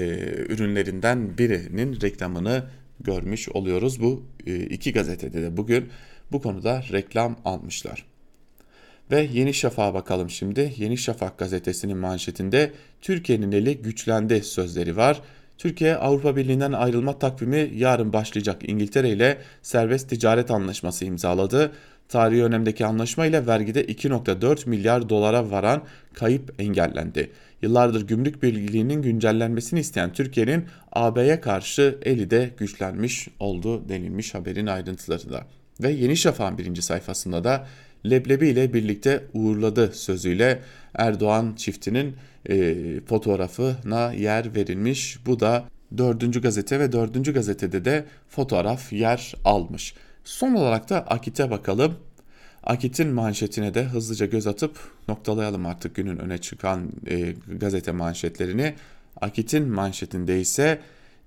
[0.49, 2.63] ürünlerinden birinin reklamını
[2.99, 4.01] görmüş oluyoruz.
[4.01, 5.89] Bu e, iki gazetede de bugün
[6.31, 8.05] bu konuda reklam almışlar.
[9.11, 10.73] Ve Yeni Şafak'a bakalım şimdi.
[10.77, 15.21] Yeni Şafak gazetesinin manşetinde Türkiye'nin eli güçlendi sözleri var.
[15.57, 21.71] Türkiye Avrupa Birliği'nden ayrılma takvimi yarın başlayacak İngiltere ile serbest ticaret anlaşması imzaladı.
[22.11, 27.31] Tarihi önemdeki anlaşma ile vergide 2.4 milyar dolara varan kayıp engellendi.
[27.61, 35.47] Yıllardır gümrük birliğinin güncellenmesini isteyen Türkiye'nin AB'ye karşı eli de güçlenmiş oldu denilmiş haberin ayrıntılarında.
[35.83, 37.67] Ve Yeni Şafak'ın birinci sayfasında da
[38.09, 40.61] leblebi ile birlikte uğurladı sözüyle
[40.95, 42.15] Erdoğan çiftinin
[42.49, 45.17] e, fotoğrafına yer verilmiş.
[45.25, 45.65] Bu da
[45.97, 49.93] dördüncü gazete ve dördüncü gazetede de fotoğraf yer almış.
[50.23, 51.95] Son olarak da Akit'e bakalım.
[52.63, 58.73] Akit'in manşetine de hızlıca göz atıp noktalayalım artık günün öne çıkan e, gazete manşetlerini.
[59.21, 60.81] Akit'in manşetinde ise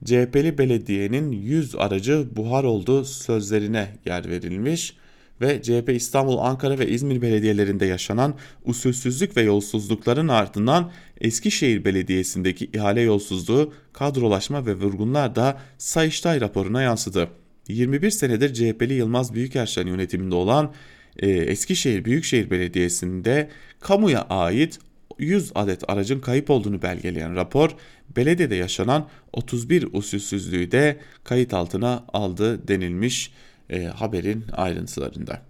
[0.04, 4.96] CHP'li belediyenin 100 aracı buhar oldu sözlerine yer verilmiş
[5.40, 13.00] ve CHP İstanbul, Ankara ve İzmir belediyelerinde yaşanan usulsüzlük ve yolsuzlukların ardından Eskişehir Belediyesi'ndeki ihale
[13.00, 17.28] yolsuzluğu, kadrolaşma ve vurgunlar da Sayıştay raporuna yansıdı.
[17.68, 20.72] 21 senedir CHP'li Yılmaz Büyükerşen yönetiminde olan
[21.18, 23.50] e, Eskişehir Büyükşehir Belediyesi'nde
[23.81, 24.79] kamuya ait
[25.18, 27.70] 100 adet aracın kayıp olduğunu belgeleyen rapor,
[28.16, 33.33] belediyede yaşanan 31 usulsüzlüğü de kayıt altına aldı denilmiş
[33.70, 35.42] e, haberin ayrıntılarında.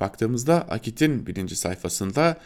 [0.00, 2.36] Baktığımızda Akit'in birinci sayfasında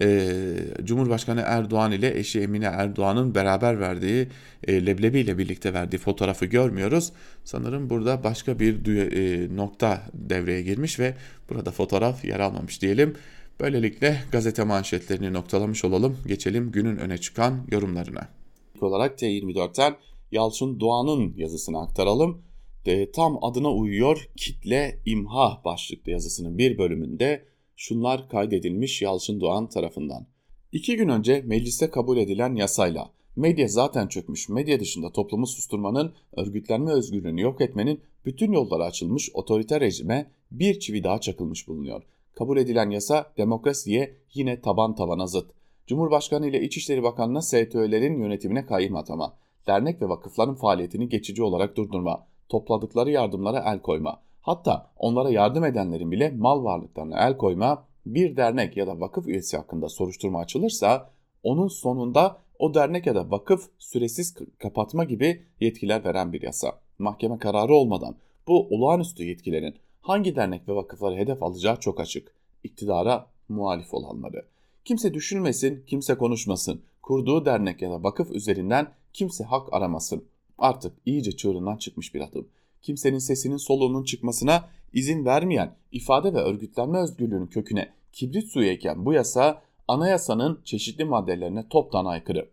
[0.00, 0.36] e,
[0.84, 4.28] Cumhurbaşkanı Erdoğan ile eşi Emine Erdoğan'ın beraber verdiği
[4.66, 7.12] e, leblebi ile birlikte verdiği fotoğrafı görmüyoruz.
[7.44, 11.14] Sanırım burada başka bir e, nokta devreye girmiş ve
[11.50, 13.14] burada fotoğraf yer almamış diyelim.
[13.60, 16.16] Böylelikle gazete manşetlerini noktalamış olalım.
[16.26, 18.28] Geçelim günün öne çıkan yorumlarına.
[18.74, 19.96] İlk olarak T24'ten
[20.32, 22.42] Yalçın Doğan'ın yazısını aktaralım.
[22.86, 27.44] De, tam adına uyuyor kitle imha başlıklı yazısının bir bölümünde
[27.78, 30.26] şunlar kaydedilmiş Yalçın Doğan tarafından.
[30.72, 36.92] İki gün önce mecliste kabul edilen yasayla medya zaten çökmüş, medya dışında toplumu susturmanın, örgütlenme
[36.92, 42.02] özgürlüğünü yok etmenin bütün yolları açılmış otoriter rejime bir çivi daha çakılmış bulunuyor.
[42.34, 45.50] Kabul edilen yasa demokrasiye yine taban tabana zıt.
[45.86, 49.36] Cumhurbaşkanı ile İçişleri Bakanı'na STÖ'lerin yönetimine kayyum atama,
[49.66, 56.10] dernek ve vakıfların faaliyetini geçici olarak durdurma, topladıkları yardımlara el koyma, hatta onlara yardım edenlerin
[56.10, 61.10] bile mal varlıklarına el koyma, bir dernek ya da vakıf üyesi hakkında soruşturma açılırsa
[61.42, 66.80] onun sonunda o dernek ya da vakıf süresiz kapatma gibi yetkiler veren bir yasa.
[66.98, 68.14] Mahkeme kararı olmadan
[68.46, 72.34] bu olağanüstü yetkilerin hangi dernek ve vakıfları hedef alacağı çok açık.
[72.64, 74.44] İktidara muhalif olanları.
[74.84, 76.82] Kimse düşünmesin, kimse konuşmasın.
[77.02, 80.24] Kurduğu dernek ya da vakıf üzerinden kimse hak aramasın.
[80.58, 82.48] Artık iyice çığırından çıkmış bir adım.
[82.82, 89.12] Kimsenin sesinin soluğunun çıkmasına izin vermeyen ifade ve örgütlenme özgürlüğünün köküne kibrit suyu eken bu
[89.12, 92.48] yasa anayasanın çeşitli maddelerine toptan aykırı.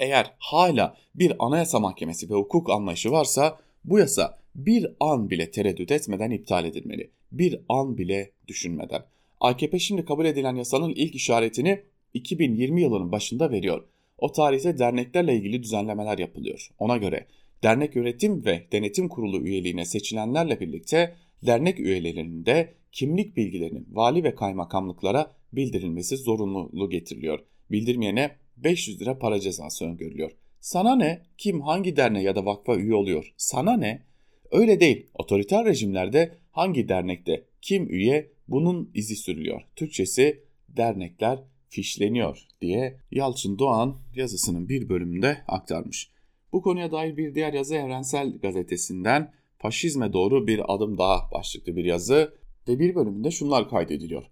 [0.00, 5.92] Eğer hala bir anayasa mahkemesi ve hukuk anlayışı varsa bu yasa bir an bile tereddüt
[5.92, 7.10] etmeden iptal edilmeli.
[7.32, 9.04] Bir an bile düşünmeden.
[9.40, 11.82] AKP şimdi kabul edilen yasanın ilk işaretini
[12.14, 13.84] 2020 yılının başında veriyor.
[14.18, 16.70] O tarihte derneklerle ilgili düzenlemeler yapılıyor.
[16.78, 17.26] Ona göre
[17.62, 21.14] dernek yönetim ve denetim kurulu üyeliğine seçilenlerle birlikte
[21.46, 27.38] dernek üyelerinin de kimlik bilgilerinin vali ve kaymakamlıklara bildirilmesi zorunluluğu getiriliyor.
[27.70, 30.30] Bildirmeyene 500 lira para cezası öngörülüyor.
[30.60, 31.22] Sana ne?
[31.38, 33.32] Kim hangi derneğe ya da vakfa üye oluyor?
[33.36, 34.02] Sana ne?
[34.50, 35.06] Öyle değil.
[35.14, 39.62] Otoriter rejimlerde hangi dernekte kim üye bunun izi sürülüyor.
[39.76, 46.11] Türkçesi dernekler fişleniyor diye Yalçın Doğan yazısının bir bölümünde aktarmış.
[46.52, 51.84] Bu konuya dair bir diğer yazı Evrensel Gazetesi'nden faşizme doğru bir adım daha başlıklı bir
[51.84, 52.34] yazı
[52.68, 54.24] ve bir bölümünde şunlar kaydediliyor.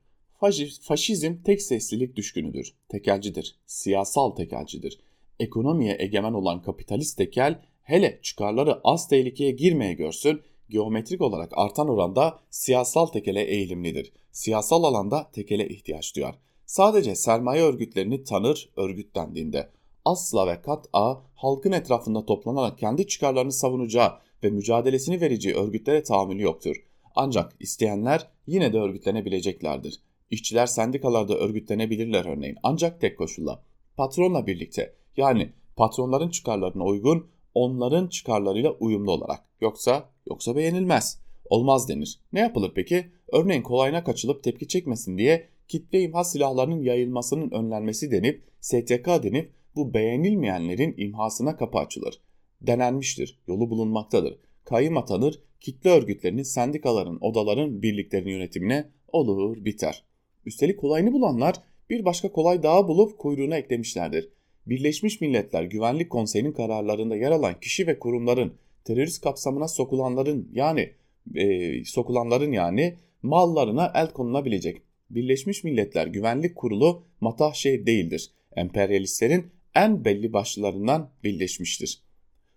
[0.82, 5.00] Faşizm tek seslilik düşkünüdür, tekelcidir, siyasal tekelcidir.
[5.38, 12.38] Ekonomiye egemen olan kapitalist tekel hele çıkarları az tehlikeye girmeye görsün, geometrik olarak artan oranda
[12.50, 14.12] siyasal tekele eğilimlidir.
[14.32, 16.38] Siyasal alanda tekele ihtiyaç duyar.
[16.66, 19.70] Sadece sermaye örgütlerini tanır örgütlendiğinde
[20.04, 24.12] asla ve kat'a halkın etrafında toplanarak kendi çıkarlarını savunacağı
[24.44, 26.76] ve mücadelesini vereceği örgütlere tahammülü yoktur.
[27.14, 30.00] Ancak isteyenler yine de örgütlenebileceklerdir.
[30.30, 33.62] İşçiler sendikalarda örgütlenebilirler örneğin ancak tek koşulla.
[33.96, 39.40] Patronla birlikte yani patronların çıkarlarına uygun onların çıkarlarıyla uyumlu olarak.
[39.60, 41.20] Yoksa yoksa beğenilmez.
[41.44, 42.20] Olmaz denir.
[42.32, 43.10] Ne yapılır peki?
[43.32, 49.94] Örneğin kolayına kaçılıp tepki çekmesin diye kitle imha silahlarının yayılmasının önlenmesi denip STK denip bu
[49.94, 52.20] beğenilmeyenlerin imhasına kapı açılır.
[52.60, 54.38] Denenmiştir, yolu bulunmaktadır.
[54.64, 60.04] Kayyım atanır, kitle örgütlerinin, sendikaların, odaların, birliklerin yönetimine olur biter.
[60.46, 61.54] Üstelik kolayını bulanlar
[61.90, 64.28] bir başka kolay daha bulup kuyruğuna eklemişlerdir.
[64.66, 68.54] Birleşmiş Milletler Güvenlik Konseyi'nin kararlarında yer alan kişi ve kurumların
[68.84, 70.90] terörist kapsamına sokulanların yani
[71.34, 74.82] e, sokulanların yani mallarına el konulabilecek.
[75.10, 78.30] Birleşmiş Milletler Güvenlik Kurulu matah şey değildir.
[78.56, 82.02] Emperyalistlerin en belli başlılarından birleşmiştir.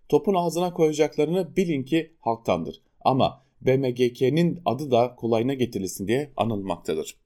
[0.09, 2.81] Topun ağzına koyacaklarını bilin ki halktandır.
[3.01, 7.17] Ama BMGK'nin adı da kolayına getirilsin diye anılmaktadır.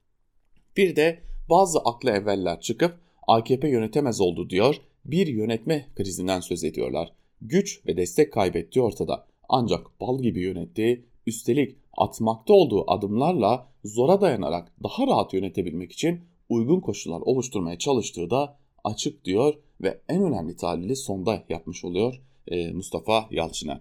[0.76, 1.18] Bir de
[1.50, 7.12] bazı aklı evveller çıkıp AKP yönetemez oldu diyor, bir yönetme krizinden söz ediyorlar.
[7.40, 9.26] Güç ve destek kaybettiği ortada.
[9.48, 16.80] Ancak bal gibi yönettiği, üstelik atmakta olduğu adımlarla zora dayanarak daha rahat yönetebilmek için uygun
[16.80, 23.28] koşullar oluşturmaya çalıştığı da açık diyor ve en önemli tahlili sonda yapmış oluyor e, Mustafa
[23.30, 23.80] Yalçıner.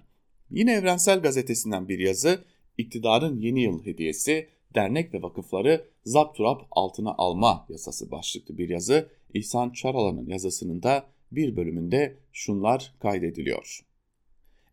[0.52, 2.44] Yine Evrensel Gazetesi'nden bir yazı,
[2.78, 9.10] iktidarın yeni yıl hediyesi dernek ve vakıfları zapturap altına alma yasası başlıklı bir yazı.
[9.34, 13.80] İhsan Çaralan'ın yazısının da bir bölümünde şunlar kaydediliyor.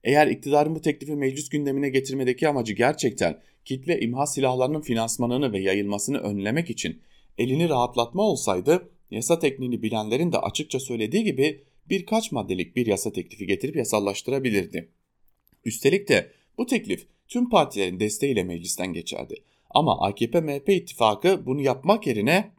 [0.04, 6.18] Eğer iktidarın bu teklifi meclis gündemine getirmedeki amacı gerçekten kitle imha silahlarının finansmanını ve yayılmasını
[6.18, 7.02] önlemek için
[7.38, 13.46] elini rahatlatma olsaydı yasa tekniğini bilenlerin de açıkça söylediği gibi birkaç maddelik bir yasa teklifi
[13.46, 14.88] getirip yasallaştırabilirdi.
[15.64, 19.34] Üstelik de bu teklif tüm partilerin desteğiyle meclisten geçerdi.
[19.70, 22.50] Ama AKP-MHP ittifakı bunu yapmak yerine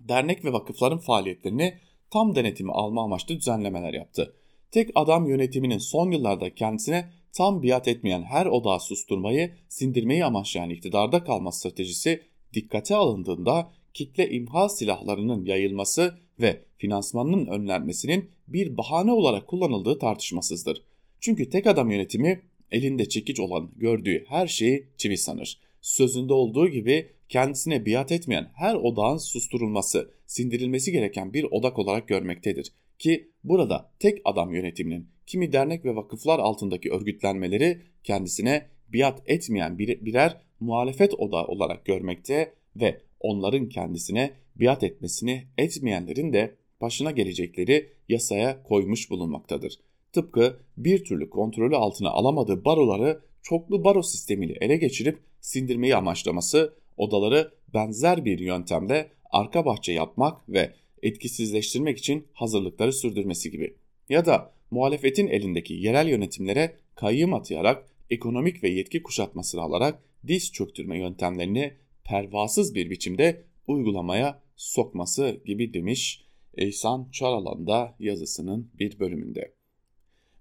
[0.00, 1.78] dernek ve vakıfların faaliyetlerini
[2.10, 4.34] tam denetimi alma amaçlı düzenlemeler yaptı.
[4.70, 11.24] Tek adam yönetiminin son yıllarda kendisine tam biat etmeyen her odağı susturmayı, sindirmeyi amaçlayan iktidarda
[11.24, 12.22] kalma stratejisi
[12.54, 20.82] dikkate alındığında kitle imha silahlarının yayılması ve finansmanının önlenmesinin bir bahane olarak kullanıldığı tartışmasızdır.
[21.20, 25.58] Çünkü tek adam yönetimi elinde çekiç olan gördüğü her şeyi çivi sanır.
[25.80, 32.72] Sözünde olduğu gibi kendisine biat etmeyen her odağın susturulması, sindirilmesi gereken bir odak olarak görmektedir.
[32.98, 40.36] Ki burada tek adam yönetiminin kimi dernek ve vakıflar altındaki örgütlenmeleri kendisine biat etmeyen birer
[40.60, 49.10] muhalefet odağı olarak görmekte ve onların kendisine biat etmesini etmeyenlerin de başına gelecekleri yasaya koymuş
[49.10, 49.78] bulunmaktadır.
[50.12, 57.52] Tıpkı bir türlü kontrolü altına alamadığı baroları çoklu baro sistemiyle ele geçirip sindirmeyi amaçlaması, odaları
[57.74, 60.72] benzer bir yöntemde arka bahçe yapmak ve
[61.02, 63.76] etkisizleştirmek için hazırlıkları sürdürmesi gibi.
[64.08, 70.98] Ya da muhalefetin elindeki yerel yönetimlere kayyım atayarak ekonomik ve yetki kuşatmasını alarak diz çöktürme
[70.98, 71.72] yöntemlerini
[72.06, 76.26] pervasız bir biçimde uygulamaya sokması gibi demiş
[76.56, 79.54] İhsan Çaralan yazısının bir bölümünde.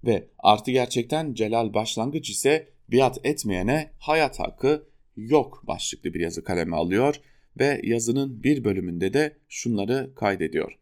[0.03, 6.75] Ve artı gerçekten Celal Başlangıç ise biat etmeyene hayat hakkı yok başlıklı bir yazı kaleme
[6.75, 7.15] alıyor
[7.59, 10.79] ve yazının bir bölümünde de şunları kaydediyor.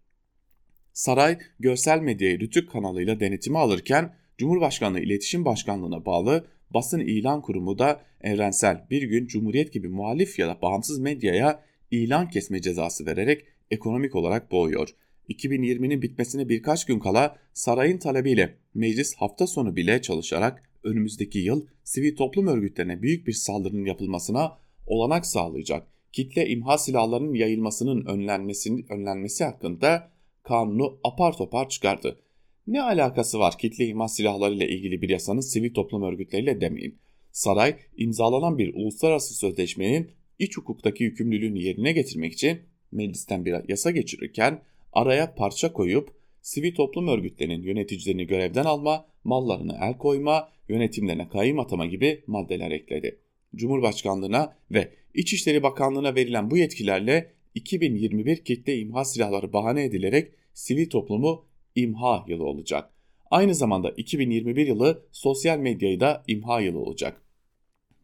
[0.94, 8.02] Saray görsel medyayı Rütük kanalıyla denetimi alırken Cumhurbaşkanlığı İletişim Başkanlığı'na bağlı basın ilan kurumu da
[8.22, 14.16] evrensel bir gün Cumhuriyet gibi muhalif ya da bağımsız medyaya ilan kesme cezası vererek ekonomik
[14.16, 14.90] olarak boğuyor.
[15.30, 22.16] 2020'nin bitmesine birkaç gün kala sarayın talebiyle meclis hafta sonu bile çalışarak önümüzdeki yıl sivil
[22.16, 24.58] toplum örgütlerine büyük bir saldırının yapılmasına
[24.88, 30.12] olanak sağlayacak kitle imha silahlarının yayılmasının önlenmesi, önlenmesi hakkında
[30.44, 32.20] kanunu apar topar çıkardı.
[32.68, 36.98] Ne alakası var kitle imha silahları ile ilgili bir yasanın sivil toplum örgütleriyle demeyin.
[37.32, 42.60] Saray imzalanan bir uluslararası sözleşmenin iç hukuktaki yükümlülüğünü yerine getirmek için
[42.92, 44.62] meclisten bir yasa geçirirken
[44.94, 46.10] araya parça koyup
[46.42, 53.20] sivil toplum örgütlerinin yöneticilerini görevden alma, mallarını el koyma, yönetimlerine kayım atama gibi maddeler ekledi.
[53.56, 61.46] Cumhurbaşkanlığına ve İçişleri Bakanlığı'na verilen bu yetkilerle 2021 kitle imha silahları bahane edilerek sivil toplumu
[61.76, 62.90] imha yılı olacak.
[63.32, 67.22] Aynı zamanda 2021 yılı sosyal medyayı da imha yılı olacak.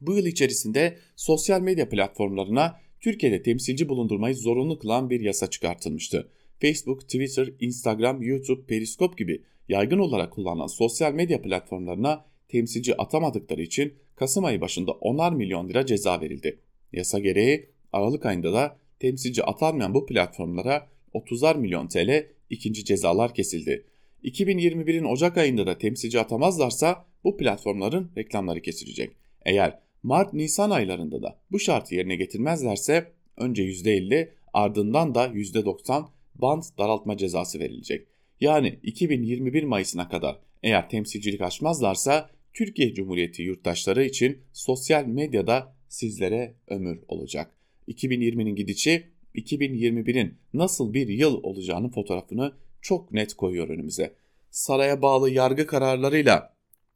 [0.02, 6.32] Bu yıl içerisinde sosyal medya platformlarına Türkiye'de temsilci bulundurmayı zorunlu kılan bir yasa çıkartılmıştı.
[6.62, 13.94] Facebook, Twitter, Instagram, YouTube, Periscope gibi yaygın olarak kullanılan sosyal medya platformlarına temsilci atamadıkları için
[14.16, 16.60] Kasım ayı başında 10'ar milyon lira ceza verildi.
[16.94, 23.86] Yasa gereği Aralık ayında da temsilci atanmayan bu platformlara 30'ar milyon TL ikinci cezalar kesildi.
[24.24, 29.16] 2021'in Ocak ayında da temsilci atamazlarsa bu platformların reklamları kesilecek.
[29.46, 37.18] Eğer Mart-Nisan aylarında da bu şartı yerine getirmezlerse önce %50 ardından da %90 band daraltma
[37.18, 38.08] cezası verilecek.
[38.42, 47.00] Yani 2021 Mayıs'ına kadar eğer temsilcilik açmazlarsa Türkiye Cumhuriyeti yurttaşları için sosyal medyada sizlere ömür
[47.08, 47.52] olacak.
[47.88, 54.14] 2020'nin gidici 2021'in nasıl bir yıl olacağının fotoğrafını çok net koyuyor önümüze.
[54.52, 56.54] Saraya bağlı yargı kararlarıyla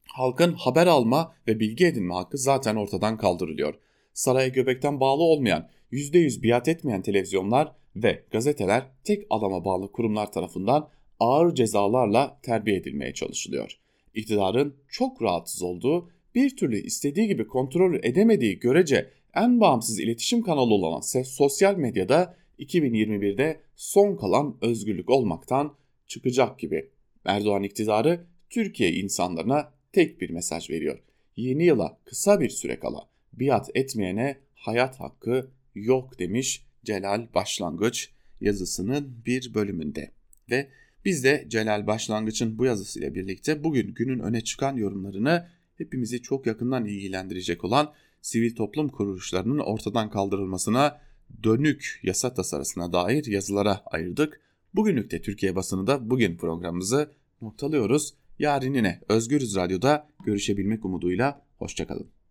[0.07, 3.75] halkın haber alma ve bilgi edinme hakkı zaten ortadan kaldırılıyor.
[4.13, 10.89] Saraya göbekten bağlı olmayan, %100 biat etmeyen televizyonlar ve gazeteler tek alama bağlı kurumlar tarafından
[11.19, 13.79] ağır cezalarla terbiye edilmeye çalışılıyor.
[14.13, 20.73] İktidarın çok rahatsız olduğu, bir türlü istediği gibi kontrol edemediği görece en bağımsız iletişim kanalı
[20.73, 25.75] olan sosyal medyada 2021'de son kalan özgürlük olmaktan
[26.07, 26.89] çıkacak gibi.
[27.25, 30.99] Erdoğan iktidarı Türkiye insanlarına tek bir mesaj veriyor.
[31.35, 32.99] Yeni yıla kısa bir süre kala
[33.33, 38.09] biat etmeyene hayat hakkı yok demiş Celal Başlangıç
[38.41, 40.11] yazısının bir bölümünde.
[40.51, 40.67] Ve
[41.05, 46.85] biz de Celal Başlangıç'ın bu yazısıyla birlikte bugün günün öne çıkan yorumlarını hepimizi çok yakından
[46.85, 47.93] ilgilendirecek olan
[48.23, 51.01] sivil toplum kuruluşlarının ortadan kaldırılmasına
[51.43, 54.41] dönük yasa tasarısına dair yazılara ayırdık.
[54.73, 57.11] Bugünlük de Türkiye basını da bugün programımızı
[57.41, 58.13] noktalıyoruz.
[58.39, 62.22] Yarın yine Özgürüz Radyo'da görüşebilmek umuduyla hoşçakalın.